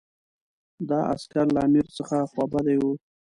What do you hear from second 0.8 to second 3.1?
دا عسکر له امیر څخه خوابدي وو.